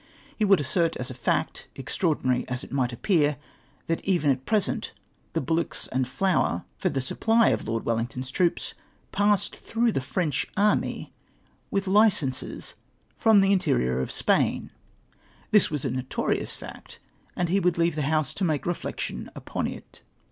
He 0.35 0.45
would 0.45 0.59
assert, 0.59 0.95
as 0.97 1.11
a 1.11 1.13
fact, 1.13 1.67
extraordinary 1.75 2.43
as 2.47 2.63
it 2.63 2.71
might 2.71 2.91
appear, 2.91 3.37
that 3.85 4.03
even 4.03 4.31
at 4.31 4.47
present 4.47 4.93
tlie 5.35 5.45
bullocks 5.45 5.85
and 5.89 6.07
flour 6.07 6.65
for 6.75 6.89
tlie 6.89 7.03
supply 7.03 7.49
of 7.49 7.67
Lord 7.67 7.85
NAVAL 7.85 8.05
DEFENCES, 8.05 8.31
219 8.31 8.75
Wellington's 9.11 9.11
troops 9.11 9.11
passed 9.11 9.55
through 9.57 9.91
the 9.91 10.01
French 10.01 10.47
army 10.57 11.13
with 11.69 11.85
licenses 11.85 12.73
from 13.15 13.41
the 13.41 13.51
interior 13.53 14.01
of 14.01 14.11
Spain. 14.11 14.71
This 15.51 15.69
was 15.69 15.85
a 15.85 15.91
notorious 15.91 16.55
fact, 16.55 16.99
and 17.35 17.49
he 17.49 17.59
would 17.59 17.77
leave 17.77 17.93
tlie 17.93 18.01
House 18.01 18.33
to 18.33 18.43
make 18.43 18.65
reflections 18.65 19.29
upon 19.35 19.67
it. 19.67 20.01